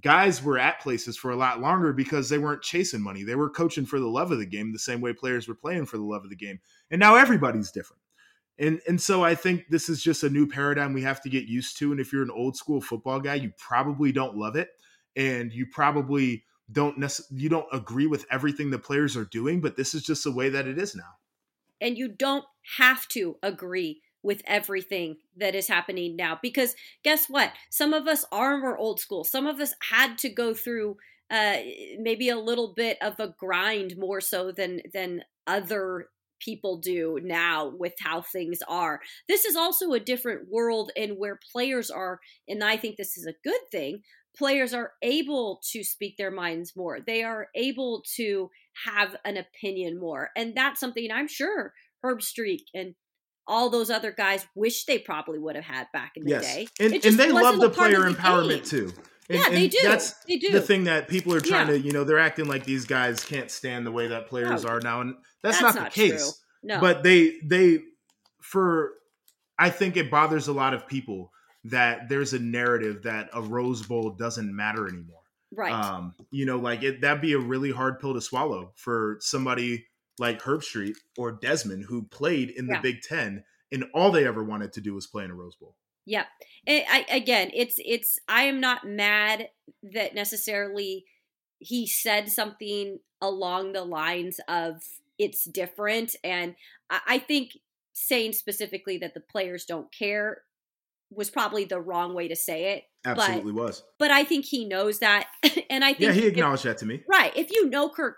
[0.01, 3.25] Guys were at places for a lot longer because they weren't chasing money.
[3.25, 5.87] They were coaching for the love of the game, the same way players were playing
[5.87, 6.61] for the love of the game.
[6.91, 8.01] And now everybody's different
[8.59, 11.45] and and so I think this is just a new paradigm we have to get
[11.47, 11.91] used to.
[11.91, 14.69] And if you're an old school football guy, you probably don't love it,
[15.17, 19.61] and you probably don't necess- you don't agree with everything the players are doing.
[19.63, 21.17] But this is just the way that it is now.
[21.81, 22.45] and you don't
[22.79, 27.53] have to agree with everything that is happening now because guess what?
[27.71, 29.25] Some of us are more old school.
[29.25, 30.97] Some of us had to go through
[31.31, 31.57] uh,
[31.99, 36.09] maybe a little bit of a grind more so than than other
[36.39, 39.01] people do now with how things are.
[39.29, 43.27] This is also a different world and where players are and i think this is
[43.27, 44.03] a good thing
[44.37, 47.01] players are able to speak their minds more.
[47.01, 48.51] They are able to
[48.87, 52.95] have an opinion more and that's something i'm sure Herbstreit and
[53.47, 56.93] all those other guys wish they probably would have had back in the day and,
[57.05, 58.65] and they love the player the empowerment game.
[58.65, 58.93] too.
[59.29, 61.75] And, yeah they do That's they do the thing that people are trying Yeah.
[61.75, 64.71] to, you know, they're acting like these guys can't stand the way that players No.
[64.71, 66.23] are now, and that's, That's not, not the case.
[66.23, 66.31] true.
[66.75, 67.81] no But they they
[68.41, 68.93] for
[69.59, 71.31] I think it bothers a lot of people
[71.65, 75.21] that there's a narrative that a Rose Bowl doesn't matter anymore.
[75.55, 79.19] right Um, you know, like it that'd be a really hard pill to swallow for
[79.21, 79.87] somebody
[80.23, 82.81] like Herbstreit or Desmond who played in the Yeah.
[82.81, 85.75] Big Ten and all they ever wanted to do was play in a Rose Bowl.
[86.07, 86.25] Yeah.
[86.67, 88.19] Eh, and I, again, it's it's.
[88.29, 89.49] I am not mad
[89.83, 91.05] that necessarily
[91.59, 94.83] he said something along the lines of
[95.19, 96.55] it's different, and
[96.91, 97.53] I, I think
[97.93, 100.43] saying specifically that the players don't care
[101.11, 102.85] was probably the wrong way to say it.
[103.05, 103.85] Absolutely was.
[103.99, 105.29] But I think he knows that,
[105.71, 107.03] and I think Yeah, he if- acknowledged that to me.
[107.09, 107.33] Right.
[107.37, 108.17] If you know Kirk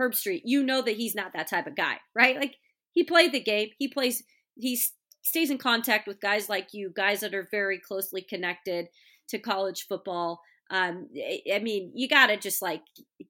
[0.00, 2.36] Herbstreit, you know that he's not that type of guy, right?
[2.36, 2.56] Like
[2.92, 3.68] he played the game.
[3.78, 4.22] He plays
[4.56, 4.80] he
[5.22, 8.88] stays in contact with guys like you, guys that are very closely connected
[9.28, 10.40] to college football.
[10.70, 11.08] Um
[11.52, 12.82] I mean, you got to just like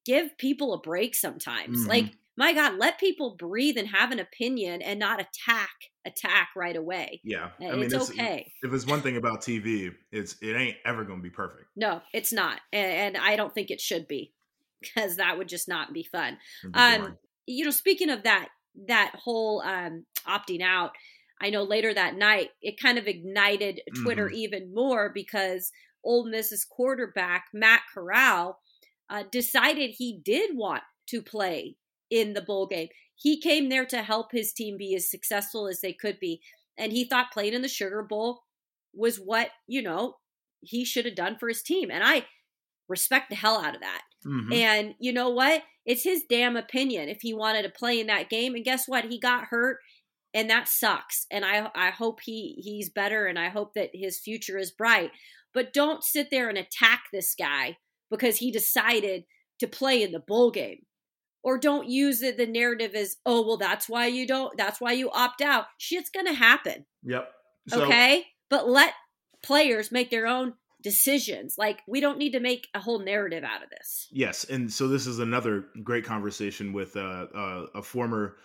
[0.05, 1.85] give people a break sometimes.
[1.85, 1.88] Mhm.
[1.88, 5.70] Like my god, let people breathe and have an opinion and not attack
[6.07, 7.20] attack right away.
[7.24, 7.50] Yeah.
[7.61, 8.53] I it's mean, it's, okay.
[8.62, 11.66] if it's one thing about TV, it's it ain't ever going to be perfect.
[11.77, 12.61] No, it's not.
[12.72, 14.33] And, and I don't think it should be
[14.81, 16.39] because that would just not be fun.
[16.75, 18.49] Um, you know, speaking of that,
[18.89, 20.93] that whole um, opting out,
[21.41, 24.37] I know later that night it kind of ignited Twitter Mm-hmm.
[24.37, 25.71] even more because
[26.05, 28.59] Ole Miss's quarterback Matt Corral
[29.11, 31.77] uh, decided he did want to play
[32.11, 32.89] in the bowl game.
[33.17, 36.41] He came there to help his team be as successful as they could be,
[36.79, 38.43] and he thought playing in the Sugar Bowl
[38.95, 40.17] was what you know
[40.61, 42.27] he should have done for his team, and I
[42.89, 44.03] respect the hell out of that.
[44.27, 44.55] Mhm.
[44.55, 45.63] And you know what?
[45.85, 48.55] It's his damn opinion if he wanted to play in that game.
[48.55, 49.05] And guess what?
[49.05, 49.79] He got hurt
[50.35, 51.27] and that sucks.
[51.31, 55.13] And I I hope he he's better, and I hope that his future is bright.
[55.55, 57.79] But don't sit there and attack this guy
[58.11, 59.25] because he decided
[59.61, 60.85] to play in the bowl game.
[61.45, 64.93] Or don't use it the narrative as, oh well, that's why you don't that's why
[64.93, 65.67] you opt out.
[65.79, 66.87] Shit's gonna happen.
[67.05, 67.31] Yep.
[67.69, 68.27] So, okay?
[68.51, 68.95] But let
[69.43, 71.57] players make their own decisions.
[71.59, 74.07] Like we don't need to make a whole narrative out of this.
[74.12, 78.37] Yes, and so this is another great conversation with uh, uh, a former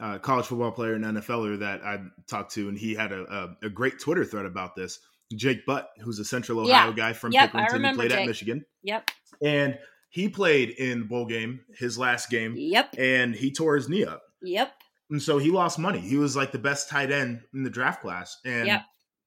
[0.00, 3.66] uh, college football player and NFLer that I talked to, and he had a, a,
[3.66, 5.00] a, great Twitter thread about this.
[5.34, 6.92] Jake Butt, who's a Central Ohio yeah.
[6.92, 8.20] guy from yep, Pickerington, he played Jake.
[8.20, 8.64] at Michigan.
[8.84, 9.10] Yep.
[9.42, 9.76] And
[10.08, 12.54] he played in the bowl game, his last game.
[12.56, 12.94] Yep.
[12.96, 14.22] And he tore his knee up.
[14.42, 14.72] Yep.
[15.10, 15.98] And so he lost money.
[15.98, 18.38] He was like the best tight end in the draft class.
[18.44, 18.82] And yep.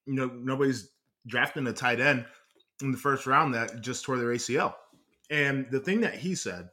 [0.05, 0.89] you know, nobody's
[1.27, 2.25] drafting a tight end
[2.81, 4.73] in the first round that just tore their ACL.
[5.29, 6.69] And the thing that he said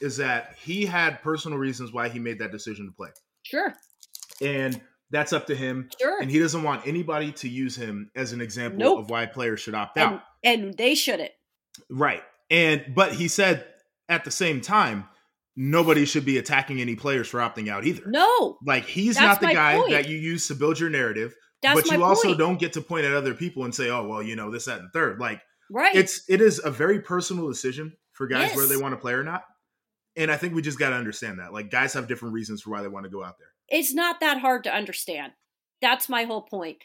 [0.00, 3.10] is that he had personal reasons why he made that decision to play.
[3.42, 3.74] Sure.
[4.40, 5.88] And that's up to him.
[6.00, 6.20] Sure.
[6.20, 8.98] And he doesn't want anybody to use him as an example nope.
[9.00, 10.22] of why players should opt out.
[10.42, 11.30] And, and they shouldn't.
[11.88, 12.22] Right.
[12.50, 13.66] And but he said
[14.08, 15.08] at the same time,
[15.54, 18.02] nobody should be attacking any players for opting out either.
[18.06, 18.58] No.
[18.64, 19.90] Like he's not the guy point.
[19.90, 21.34] that you use to build your narrative.
[21.62, 24.22] That's but you also don't get to point at other people and say, "Oh, well,
[24.22, 25.20] you know, this, that, and third.
[25.20, 25.94] Like, right?
[25.94, 28.56] It's it is a very personal decision for guys yes.
[28.56, 29.44] whether they want to play or not.
[30.16, 31.52] And I think we just got to understand that.
[31.52, 33.48] Like, guys have different reasons for why they want to go out there.
[33.68, 35.32] It's not that hard to understand.
[35.80, 36.78] That's my whole point.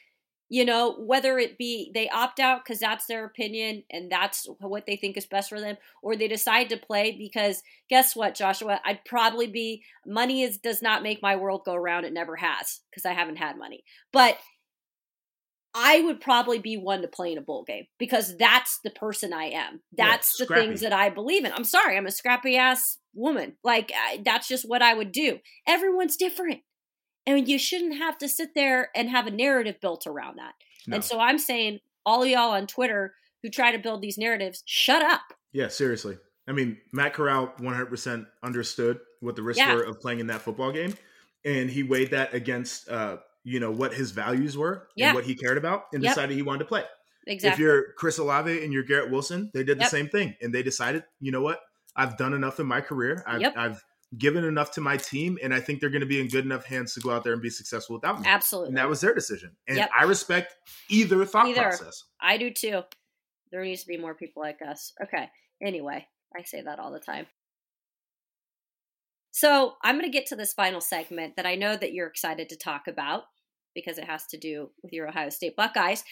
[0.49, 4.85] You know, whether it be they opt out because that's their opinion and that's what
[4.85, 8.79] they think is best for them, or they decide to play because guess what, Joshua?
[8.85, 12.05] I'd probably be money is does not make my world go around.
[12.05, 13.83] It never has because I haven't had money.
[14.13, 14.37] But
[15.73, 19.33] I would probably be one to play in a bowl game because that's the person
[19.33, 19.81] I am.
[19.95, 21.51] That's yeah, the things that I believe in.
[21.51, 23.57] I'm sorry, I'm a scrappy ass woman.
[23.63, 25.39] Like I, that's just what I would do.
[25.67, 26.61] Everyone's different.
[27.25, 30.53] And you shouldn't have to sit there and have a narrative built around that.
[30.87, 30.95] No.
[30.95, 35.01] And so I'm saying all y'all on Twitter who try to build these narratives, shut
[35.01, 35.21] up.
[35.51, 36.17] Yeah, seriously.
[36.47, 39.75] I mean, Matt Corral 100% understood what the risks yeah.
[39.75, 40.93] were of playing in that football game,
[41.43, 45.07] and he weighed that against uh, you know what his values were yeah.
[45.07, 46.11] and what he cared about and yep.
[46.11, 46.83] decided he wanted to play.
[47.25, 47.53] Exactly.
[47.53, 49.89] If you're Chris Olave and you're Garrett Wilson, they did the yep.
[49.89, 51.61] same thing and they decided, you know what?
[51.95, 53.23] I've done enough in my career.
[53.25, 53.53] I've, yep.
[53.55, 53.81] I've
[54.17, 56.65] given enough to my team and I think they're going to be in good enough
[56.65, 58.27] hands to go out there and be successful without me.
[58.27, 58.69] Absolutely.
[58.69, 59.55] And that was their decision.
[59.65, 60.53] And I respect
[60.89, 61.61] either thought either.
[61.61, 62.03] process.
[62.19, 62.81] I do too.
[63.51, 64.91] There needs to be more people like us.
[65.01, 65.29] Okay.
[65.61, 66.05] Anyway,
[66.37, 67.27] I say that all the time.
[69.31, 72.49] So I'm going to get to this final segment that I know that you're excited
[72.49, 73.23] to talk about
[73.77, 76.03] because it has to do with your Ohio State Buckeyes.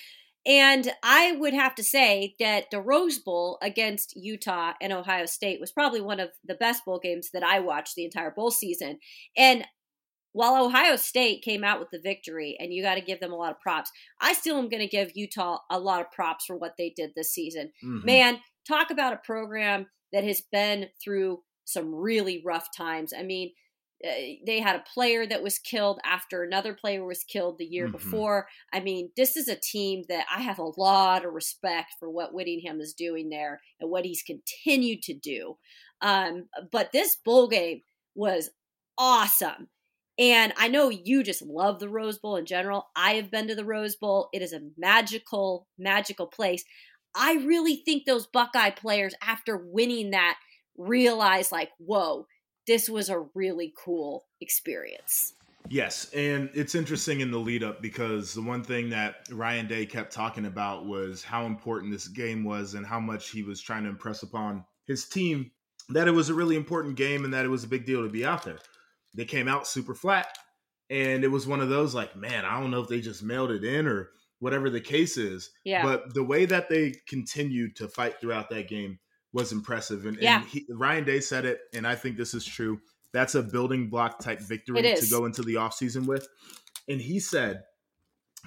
[0.45, 5.59] And I would have to say that the Rose Bowl against Utah and Ohio State
[5.59, 8.99] was probably one of the best bowl games that I watched the entire bowl season.
[9.35, 9.65] And
[10.33, 13.37] while Ohio State came out with the victory, and you got to give them a
[13.37, 13.89] lot of props,
[14.21, 17.11] I still am going to give Utah a lot of props for what they did
[17.15, 17.71] this season.
[17.83, 18.05] Mm-hmm.
[18.05, 23.13] Man, talk about a program that has been through some really rough times.
[23.17, 23.51] I mean,
[24.45, 27.93] they had a player that was killed after another player was killed the year mm-hmm.
[27.93, 28.47] before.
[28.73, 32.33] I mean, this is a team that I have a lot of respect for what
[32.33, 35.57] Whittingham is doing there and what he's continued to do.
[36.01, 37.81] Um, but this bowl game
[38.13, 38.49] was
[38.97, 39.69] awesome.
[40.17, 42.87] And I know you just love the Rose Bowl in general.
[42.95, 44.29] I have been to the Rose Bowl.
[44.31, 46.63] It is a magical, magical place.
[47.13, 50.37] I really think those Buckeye players, after winning that,
[50.77, 52.27] realize like, whoa,
[52.67, 55.33] this was a really cool experience.
[55.69, 59.85] Yes, and it's interesting in the lead up because the one thing that Ryan Day
[59.85, 63.83] kept talking about was how important this game was and how much he was trying
[63.83, 65.49] to impress upon his team
[65.89, 68.09] that it was a really important game and that it was a big deal to
[68.09, 68.59] be out there.
[69.15, 70.37] They came out super flat,
[70.89, 73.51] and it was one of those like, man, I don't know if they just mailed
[73.51, 75.49] it in or whatever the case is.
[75.63, 75.83] Yeah.
[75.83, 78.99] But the way that they continued to fight throughout that game
[79.35, 80.05] was impressive.
[80.05, 80.37] And, yeah.
[80.37, 82.79] and he, Ryan Day said it, and I think this is true.
[83.11, 86.25] That's a building block type victory to go into the offseason with.
[86.87, 87.63] And he said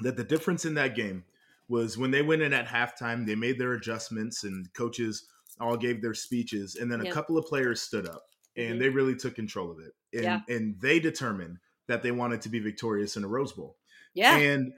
[0.02, 1.24] that the difference in that game
[1.68, 5.26] was when they went in at halftime, they made their adjustments and coaches
[5.60, 6.76] all gave their speeches.
[6.76, 8.22] And then a couple of players stood up
[8.56, 8.78] and mm-hmm.
[8.78, 9.92] they really took control of it.
[10.14, 10.40] And, yeah.
[10.48, 13.76] and they determined that they wanted to be victorious in a Rose Bowl.
[14.14, 14.38] Yeah.
[14.38, 14.72] And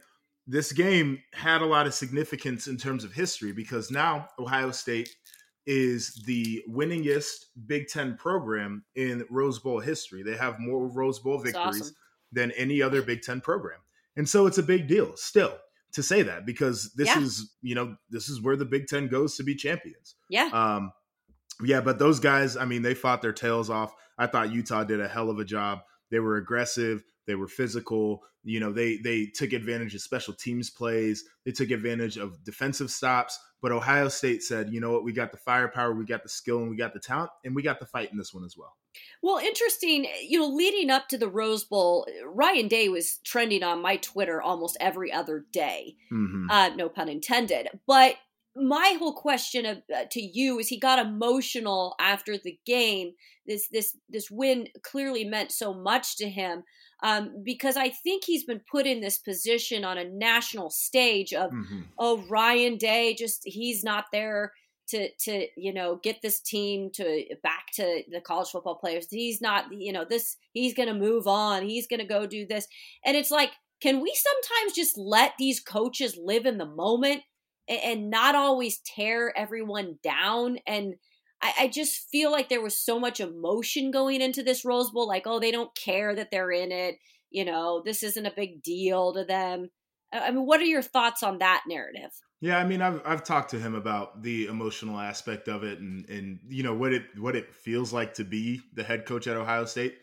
[0.48, 5.08] this game had a lot of significance in terms of history because now Ohio State
[5.72, 10.24] is the winningest Big Ten program in Rose Bowl history.
[10.24, 11.94] They have more Rose Bowl victories awesome.
[12.32, 13.78] than any other Big Ten program.
[14.16, 15.56] And so it's a big deal still
[15.92, 17.20] to say that because this yeah.
[17.20, 20.16] is, you know, this is where the Big Ten goes to be champions.
[20.28, 20.50] Yeah.
[20.52, 20.90] Um,
[21.62, 23.94] yeah, but those guys, I mean, they fought their tails off.
[24.18, 25.82] I thought Utah did a hell of a job.
[26.10, 27.04] They were aggressive.
[27.30, 28.24] They were physical.
[28.42, 31.22] You know, they they took advantage of special teams plays.
[31.46, 33.38] They took advantage of defensive stops.
[33.62, 36.58] But Ohio State said, you know what, we got the firepower, we got the skill,
[36.58, 38.74] and we got the talent, and we got the fight in this one as well.
[39.22, 40.08] Well, interesting.
[40.26, 44.42] You know, leading up to the Rose Bowl, Ryan Day was trending on my Twitter
[44.42, 45.94] almost every other day.
[46.12, 46.50] Mm-hmm.
[46.50, 47.68] Uh, no pun intended.
[47.86, 48.16] But
[48.56, 53.12] my whole question of, uh, to you is he got emotional after the game.
[53.46, 56.64] This this this win clearly meant so much to him
[57.02, 61.50] um, because I think he's been put in this position on a national stage of
[61.50, 61.80] mm-hmm.
[61.98, 64.52] oh Ryan Day just he's not there
[64.88, 69.06] to to you know get this team to back to the college football players.
[69.10, 71.68] He's not you know this he's going to move on.
[71.68, 72.66] He's going to go do this,
[73.04, 77.22] and it's like can we sometimes just let these coaches live in the moment
[77.68, 80.94] and, not always tear everyone down and
[81.42, 85.08] I, I, just feel like there was so much emotion going into this Rose Bowl,
[85.08, 86.98] like, oh, they don't care that they're in it.
[87.30, 89.70] You know, this isn't a big deal to them.
[90.12, 92.10] I mean, what are your thoughts on that narrative?
[92.40, 96.08] Yeah, I mean, I've I've talked to him about the emotional aspect of it, and
[96.08, 99.36] and you know what it what it feels like to be the head coach at
[99.36, 99.98] Ohio State.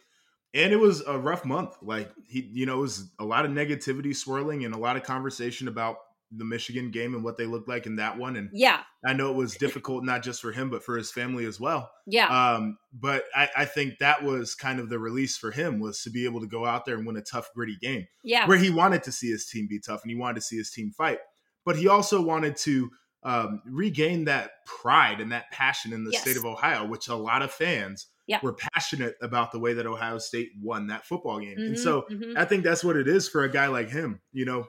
[0.53, 1.75] And it was a rough month.
[1.81, 5.03] Like he, you know, it was a lot of negativity swirling and a lot of
[5.03, 5.97] conversation about
[6.31, 8.35] the Michigan game and what they looked like in that one.
[8.35, 11.45] And yeah, I know it was difficult not just for him but for his family
[11.45, 11.89] as well.
[12.05, 12.27] Yeah.
[12.27, 16.09] Um, but I, I, think that was kind of the release for him was to
[16.09, 18.07] be able to go out there and win a tough, gritty game.
[18.23, 18.47] Yeah.
[18.47, 20.71] Where he wanted to see his team be tough and he wanted to see his
[20.71, 21.19] team fight,
[21.65, 22.89] but he also wanted to
[23.23, 26.21] um, regain that pride and that passion in the yes.
[26.21, 28.07] state of Ohio, which a lot of fans.
[28.29, 28.39] Yeah.
[28.43, 31.51] were passionate about the way that Ohio State won that football game.
[31.57, 32.37] Mm-hmm, and so mm-hmm.
[32.37, 34.19] I think that's what it is for a guy like him.
[34.33, 34.65] You know,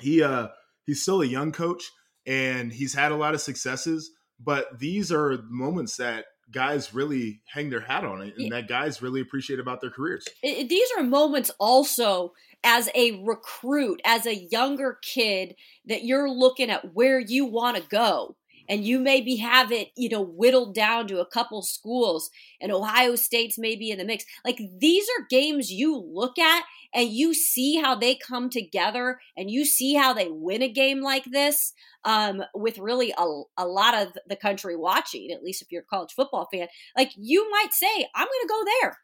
[0.00, 0.48] he uh
[0.88, 1.84] he's still a young coach
[2.26, 7.68] and he's had a lot of successes, but these are moments that guys really hang
[7.68, 10.26] their hat on it and that guys really appreciate about their careers.
[10.42, 12.32] These are moments also
[12.64, 17.82] as a recruit, as a younger kid that you're looking at where you want to
[17.82, 18.34] go
[18.68, 23.16] and you maybe have it, you know, whittled down to a couple schools and Ohio
[23.16, 24.24] State's maybe in the mix.
[24.44, 29.50] Like these are games you look at and you see how they come together and
[29.50, 31.72] you see how they win a game like this
[32.04, 35.86] um, with really a, a lot of the country watching, at least if you're a
[35.86, 36.68] college football fan.
[36.96, 38.98] Like you might say, I'm going to go there.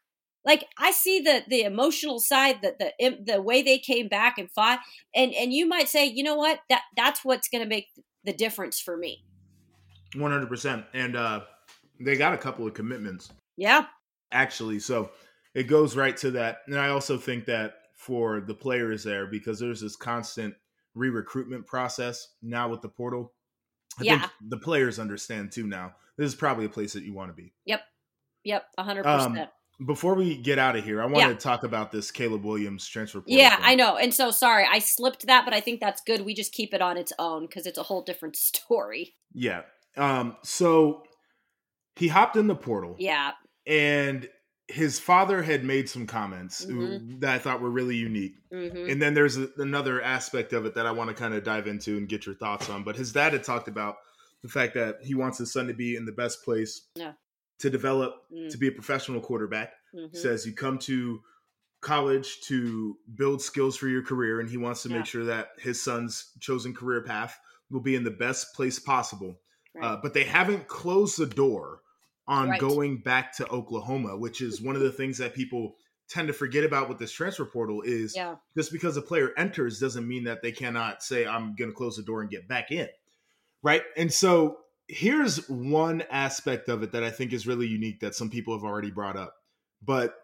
[0.45, 4.51] Like I see the the emotional side, that the the way they came back and
[4.51, 4.79] fought,
[5.15, 7.87] and and you might say, you know what, that that's what's going to make
[8.23, 9.23] the difference for me.
[10.15, 11.41] One hundred percent, and uh,
[11.99, 13.31] they got a couple of commitments.
[13.57, 13.85] Yeah,
[14.31, 15.11] actually, so
[15.53, 16.59] it goes right to that.
[16.67, 20.53] And I also think that for the players there, because there's this constant
[20.95, 23.33] re-recruitment process now with the portal.
[23.99, 24.19] I yeah.
[24.19, 25.93] think the players understand too now.
[26.17, 27.53] This is probably a place that you want to be.
[27.65, 27.81] Yep.
[28.43, 28.65] Yep.
[28.77, 29.49] hundred um, percent.
[29.85, 31.27] Before we get out of here, I want yeah.
[31.27, 33.21] to talk about this Caleb Williams transfer.
[33.25, 33.65] Yeah, thing.
[33.65, 36.21] I know, and so sorry I slipped that, but I think that's good.
[36.21, 39.15] We just keep it on its own because it's a whole different story.
[39.33, 39.63] Yeah,
[39.97, 41.03] um, so
[41.95, 42.95] he hopped in the portal.
[42.99, 43.31] Yeah.
[43.65, 44.27] And
[44.67, 47.19] his father had made some comments mm-hmm.
[47.19, 48.35] that I thought were really unique.
[48.51, 48.89] Mm-hmm.
[48.89, 51.67] And then there's a, another aspect of it that I want to kind of dive
[51.67, 52.83] into and get your thoughts on.
[52.83, 53.97] But his dad had talked about
[54.41, 57.13] the fact that he wants his son to be in the best place yeah.
[57.59, 58.49] to develop mm.
[58.49, 59.73] to be a professional quarterback.
[59.95, 60.15] Mm-hmm.
[60.17, 61.21] Says you come to
[61.81, 64.97] college to build skills for your career, and he wants to yeah.
[64.97, 69.39] make sure that his son's chosen career path will be in the best place possible
[69.75, 69.85] right.
[69.85, 71.81] uh, but they haven't closed the door
[72.27, 72.59] on right.
[72.59, 75.75] going back to Oklahoma, which is one of the things that people
[76.09, 78.35] tend to forget about with this transfer portal is yeah.
[78.55, 81.97] just because a player enters doesn't mean that they cannot say I'm going to close
[81.97, 82.87] the door and get back in.
[83.63, 83.83] Right?
[83.97, 84.57] And so
[84.87, 88.63] here's one aspect of it that I think is really unique that some people have
[88.63, 89.35] already brought up.
[89.83, 90.15] But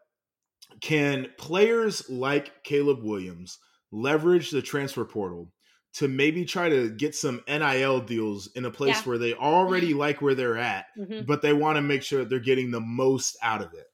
[0.79, 3.57] can players like Caleb Williams
[3.91, 5.51] leverage the transfer portal
[5.93, 9.03] to maybe try to get some NIL deals in a place yeah.
[9.03, 9.99] where they already mm-hmm.
[9.99, 11.25] like where they're at, mm-hmm.
[11.25, 13.87] but they want to make sure they're getting the most out of it.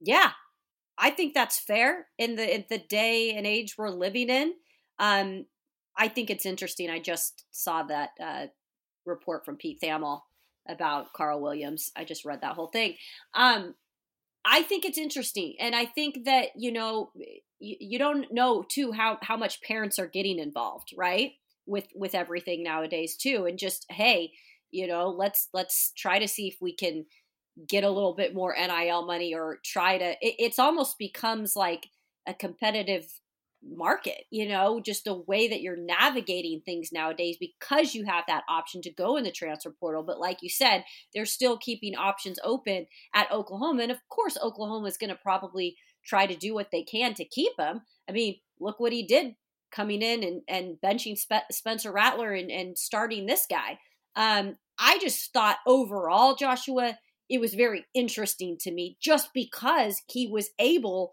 [0.00, 0.30] Yeah.
[0.96, 4.54] I think that's fair in the in the day and age we're living in.
[4.98, 5.46] Um,
[5.96, 6.88] I think it's interesting.
[6.88, 8.46] I just saw that uh,
[9.04, 10.20] report from Pete Thamel
[10.68, 11.90] about Caleb Williams.
[11.96, 12.94] I just read that whole thing.
[13.34, 13.74] Um,
[14.44, 17.10] I think it's interesting, and I think that you know
[17.64, 21.32] you, you don't know too how how much parents are getting involved, right?
[21.66, 24.32] With with everything nowadays too, and just hey,
[24.70, 27.06] you know, let's let's try to see if we can
[27.68, 30.10] get a little bit more NIL money or try to.
[30.20, 31.88] It, it's almost becomes like
[32.26, 33.06] a competitive
[33.66, 38.44] market, you know, just the way that you're navigating things nowadays because you have that
[38.48, 40.02] option to go in the transfer portal.
[40.02, 40.84] But like you said,
[41.14, 43.84] they're still keeping options open at Oklahoma.
[43.84, 47.24] And of course, Oklahoma is going to probably try to do what they can to
[47.24, 47.82] keep him.
[48.08, 49.34] I mean, look what he did
[49.72, 53.78] coming in and, and benching Spe- Spencer Rattler and, and starting this guy.
[54.16, 56.98] Um, I just thought overall, Joshua,
[57.28, 61.12] it was very interesting to me just because he was able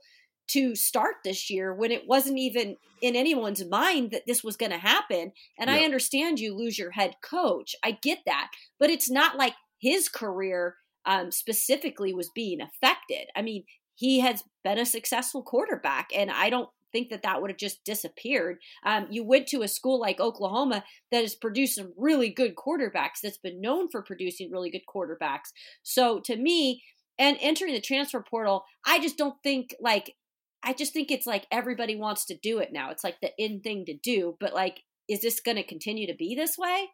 [0.49, 4.71] to start this year when it wasn't even in anyone's mind that this was going
[4.71, 5.31] to happen.
[5.57, 5.79] And yep.
[5.79, 7.75] I understand you lose your head coach.
[7.83, 8.51] I get that.
[8.79, 10.75] But it's not like his career
[11.05, 13.27] um, specifically was being affected.
[13.35, 13.63] I mean,
[14.01, 17.83] he has been a successful quarterback, and I don't think that that would have just
[17.83, 18.57] disappeared.
[18.83, 23.21] Um, you went to a school like Oklahoma that has produced some really good quarterbacks,
[23.21, 25.51] that's been known for producing really good quarterbacks.
[25.83, 26.81] So to me,
[27.19, 30.15] and entering the transfer portal, I just don't think like,
[30.63, 32.89] I just think it's like everybody wants to do it now.
[32.89, 36.15] It's like the in thing to do, but like, is this going to continue to
[36.15, 36.87] be this way?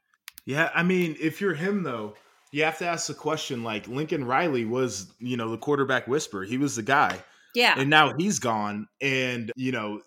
[0.46, 2.16] Yeah, I mean, if you're him though,
[2.52, 6.44] you have to ask the question like Lincoln Riley was, you know, the quarterback whisperer.
[6.44, 7.20] He was the guy.
[7.54, 7.76] Yeah.
[7.78, 8.88] And now he's gone.
[9.02, 10.02] And, you know,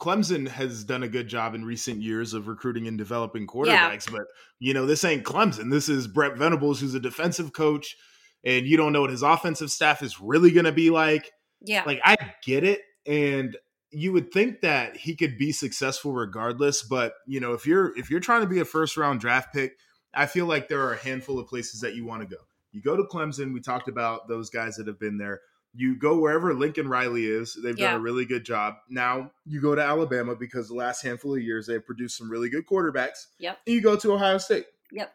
[0.00, 4.18] Clemson has done a good job in recent years of recruiting and developing quarterbacks, yeah.
[4.18, 4.26] but
[4.58, 5.70] you know, this ain't Clemson.
[5.70, 7.96] This is Brent Venables, who's a defensive coach,
[8.44, 11.32] and you don't know what his offensive staff is really gonna be like.
[11.62, 11.82] Yeah.
[11.86, 12.82] Like I get it.
[13.06, 13.56] And
[13.90, 18.10] you would think that he could be successful regardless, but you know, if you're if
[18.10, 19.78] you're trying to be a first round draft pick,
[20.16, 22.42] I feel like there are a handful of places that you want to go.
[22.72, 25.40] You go to Clemson, we talked about those guys that have been there
[25.76, 27.56] you go wherever Lincoln Riley is.
[27.62, 27.90] They've yeah.
[27.90, 28.76] done a really good job.
[28.88, 32.48] Now you go to Alabama because the last handful of years they've produced some really
[32.48, 33.26] good quarterbacks.
[33.38, 33.58] Yep.
[33.66, 34.64] And you go to Ohio State.
[34.90, 35.12] Yep.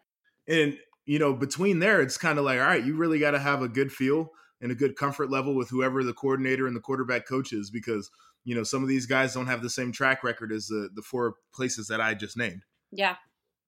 [0.48, 3.40] And you know, between there, it's kind of like, all right, you really got to
[3.40, 4.30] have a good feel
[4.62, 8.12] and a good comfort level with whoever the coordinator and the quarterback coach is, because
[8.44, 11.02] you know some of these guys don't have the same track record as the the
[11.02, 12.62] four places that I just named.
[12.92, 13.16] Yeah.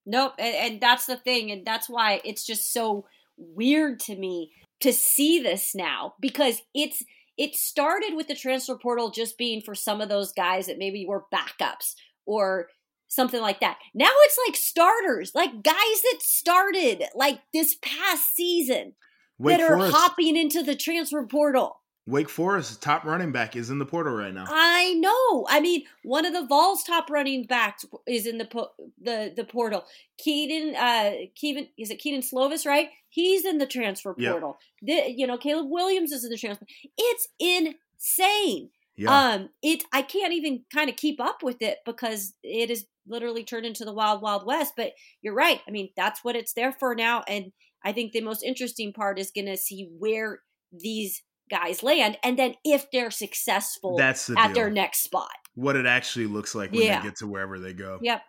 [0.06, 0.34] Nope.
[0.38, 4.92] And, and that's the thing, and that's why it's just so weird to me to
[4.92, 7.02] see this now because it's
[7.36, 11.04] it started with the transfer portal just being for some of those guys that maybe
[11.06, 11.94] were backups
[12.26, 12.68] or
[13.08, 13.78] something like that.
[13.94, 18.94] Now it's like starters, like guys that started like this past season
[19.38, 19.96] Wake that are Forest.
[19.96, 21.80] hopping into the transfer portal.
[22.06, 24.44] Wake Forest's top running back is in the portal right now.
[24.46, 25.46] I know.
[25.48, 29.44] I mean, one of the Vols top running backs is in the po- the the
[29.44, 29.84] portal.
[30.18, 32.66] Kedon, uh, Kevin, is it Kedon Slovis?
[32.66, 32.90] Right?
[33.08, 34.58] He's in the transfer portal.
[34.82, 35.06] Yep.
[35.06, 36.66] The, you know, Caleb Williams is in the transfer.
[36.98, 38.70] It's insane.
[38.96, 39.30] Yeah.
[39.32, 43.44] Um, it I can't even kind of keep up with it because it is literally
[43.44, 44.74] turned into the wild, wild west.
[44.76, 44.92] But
[45.22, 45.60] you're right.
[45.66, 47.22] I mean, that's what it's there for now.
[47.26, 47.52] And
[47.82, 50.40] I think the most interesting part is going to see where
[50.70, 54.54] these guys land and then if they're successful that's the at deal.
[54.54, 55.30] their next spot.
[55.54, 57.00] What it actually looks like when yeah.
[57.00, 57.98] they get to wherever they go.
[58.02, 58.22] Yep.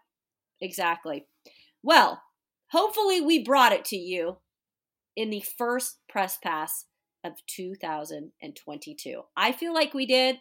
[0.62, 1.26] Exactly.
[1.82, 2.22] Well
[2.72, 4.38] hopefully we brought it to you
[5.16, 6.86] in the first press pass
[7.24, 10.38] of 2022 i feel like we did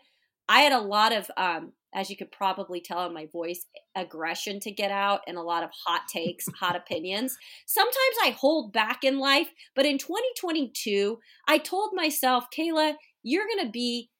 [0.48, 4.58] i had a lot of um, as you could probably tell in my voice, aggression
[4.60, 7.36] to get out and a lot of hot takes, hot opinions.
[7.66, 13.64] Sometimes I hold back in life, but in 2022, I told myself, Kayla, you're going
[13.64, 14.10] to be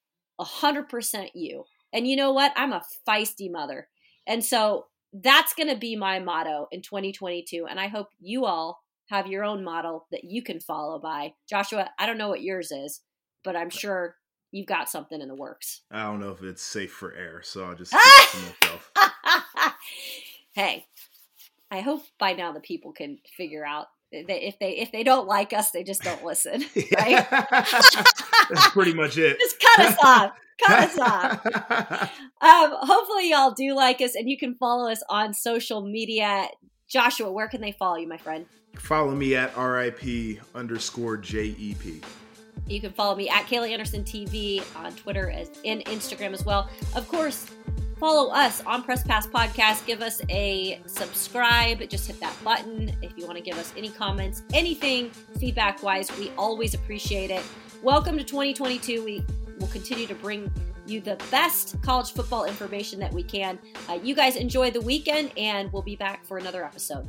[0.40, 1.64] 100% you.
[1.92, 2.52] And you know what?
[2.56, 3.88] I'm a feisty mother.
[4.26, 7.66] And so that's going to be my motto in 2022.
[7.68, 11.34] And I hope you all have your own model that you can follow by.
[11.48, 13.00] Joshua, I don't know what yours is,
[13.44, 14.16] but I'm sure
[14.54, 15.80] you've got something in the works.
[15.90, 18.92] I don't know if it's safe for air, so I'll just keep it to myself.
[20.54, 20.86] hey,
[21.70, 25.26] I hope by now the people can figure out that if they if they don't
[25.26, 26.64] like us, they just don't listen.
[26.96, 27.26] Right?
[27.30, 29.38] That's pretty much it.
[29.40, 30.32] Just cut us off.
[30.64, 32.10] Cut us off.
[32.40, 36.46] Um, hopefully, y'all do like us, and you can follow us on social media.
[36.86, 38.46] Joshua, where can they follow you, my friend?
[38.76, 42.04] Follow me at RIP underscore JEP.
[42.66, 46.70] You can follow me at Kayla Anderson TV on Twitter as, and Instagram as well.
[46.96, 47.50] Of course,
[47.98, 49.84] follow us on Press Pass Podcast.
[49.86, 51.86] Give us a subscribe.
[51.90, 56.10] Just hit that button if you want to give us any comments, anything feedback wise.
[56.18, 57.42] We always appreciate it.
[57.82, 59.04] Welcome to 2022.
[59.04, 59.24] We
[59.60, 60.50] will continue to bring
[60.86, 63.58] you the best college football information that we can.
[63.88, 67.06] Uh, you guys enjoy the weekend, and we'll be back for another episode.